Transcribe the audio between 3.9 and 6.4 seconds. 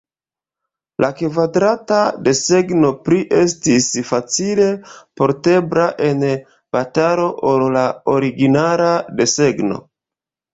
facile portebla en